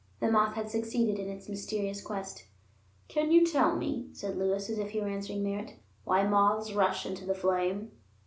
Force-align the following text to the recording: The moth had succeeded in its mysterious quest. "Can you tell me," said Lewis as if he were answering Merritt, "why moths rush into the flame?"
The 0.19 0.31
moth 0.31 0.55
had 0.55 0.67
succeeded 0.71 1.19
in 1.19 1.29
its 1.29 1.47
mysterious 1.47 2.01
quest. 2.01 2.47
"Can 3.07 3.31
you 3.31 3.45
tell 3.45 3.75
me," 3.75 4.09
said 4.13 4.35
Lewis 4.35 4.67
as 4.67 4.79
if 4.79 4.89
he 4.89 4.99
were 4.99 5.07
answering 5.07 5.43
Merritt, 5.43 5.75
"why 6.05 6.25
moths 6.25 6.73
rush 6.73 7.05
into 7.05 7.23
the 7.23 7.35
flame?" 7.35 7.91